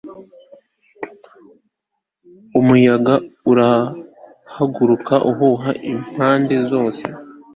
[2.59, 3.13] Umuyaga
[3.51, 7.03] urahaguruka uhuha impande zose